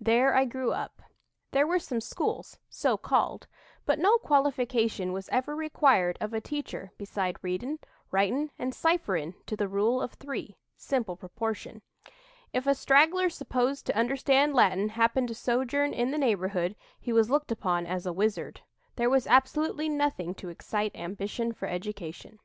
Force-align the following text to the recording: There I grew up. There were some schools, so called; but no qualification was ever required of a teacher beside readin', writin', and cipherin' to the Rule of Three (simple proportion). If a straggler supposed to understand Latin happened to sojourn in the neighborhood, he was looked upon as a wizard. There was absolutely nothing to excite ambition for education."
There 0.00 0.36
I 0.36 0.44
grew 0.44 0.70
up. 0.70 1.02
There 1.50 1.66
were 1.66 1.80
some 1.80 2.00
schools, 2.00 2.60
so 2.68 2.96
called; 2.96 3.48
but 3.84 3.98
no 3.98 4.18
qualification 4.18 5.12
was 5.12 5.28
ever 5.30 5.56
required 5.56 6.16
of 6.20 6.32
a 6.32 6.40
teacher 6.40 6.92
beside 6.96 7.42
readin', 7.42 7.80
writin', 8.12 8.52
and 8.56 8.72
cipherin' 8.72 9.34
to 9.46 9.56
the 9.56 9.66
Rule 9.66 10.00
of 10.00 10.12
Three 10.14 10.54
(simple 10.76 11.16
proportion). 11.16 11.82
If 12.52 12.68
a 12.68 12.74
straggler 12.76 13.28
supposed 13.28 13.84
to 13.86 13.98
understand 13.98 14.54
Latin 14.54 14.90
happened 14.90 15.26
to 15.26 15.34
sojourn 15.34 15.92
in 15.92 16.12
the 16.12 16.18
neighborhood, 16.18 16.76
he 17.00 17.12
was 17.12 17.28
looked 17.28 17.50
upon 17.50 17.84
as 17.84 18.06
a 18.06 18.12
wizard. 18.12 18.60
There 18.94 19.10
was 19.10 19.26
absolutely 19.26 19.88
nothing 19.88 20.36
to 20.36 20.50
excite 20.50 20.94
ambition 20.94 21.52
for 21.52 21.66
education." 21.66 22.38